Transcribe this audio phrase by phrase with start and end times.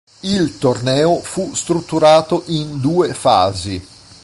[0.21, 3.87] Il torneo fu strutturato in due fasi.